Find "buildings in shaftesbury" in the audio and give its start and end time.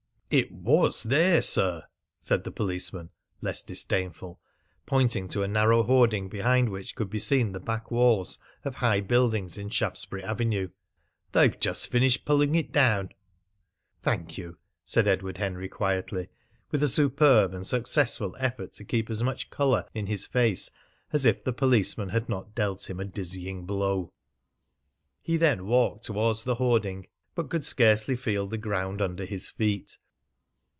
9.01-10.23